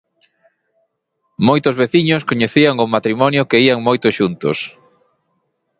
[1.47, 4.57] Moitos veciños coñecían ao matrimonio que ían moito xuntos.